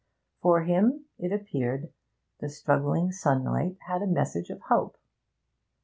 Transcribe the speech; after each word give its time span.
For 0.41 0.63
him, 0.63 1.05
it 1.19 1.31
appeared, 1.31 1.93
the 2.39 2.49
struggling 2.49 3.11
sunlight 3.11 3.77
had 3.85 4.01
a 4.01 4.07
message 4.07 4.49
of 4.49 4.59
hope. 4.61 4.97